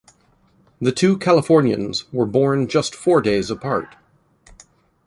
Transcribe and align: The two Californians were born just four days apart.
The 0.81 0.91
two 0.91 1.15
Californians 1.19 2.11
were 2.11 2.25
born 2.25 2.67
just 2.67 2.95
four 2.95 3.21
days 3.21 3.51
apart. 3.51 3.95